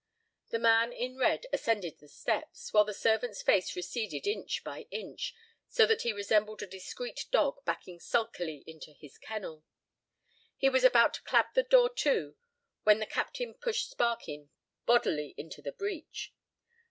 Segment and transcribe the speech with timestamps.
[0.49, 5.35] The man in red ascended the steps, while the servant's face receded inch by inch,
[5.69, 9.63] so that he resembled a discreet dog backing sulkily into his kennel.
[10.57, 12.35] He was about to clap the door to,
[12.81, 14.49] when the captain pushed Sparkin
[14.87, 16.33] bodily into the breach.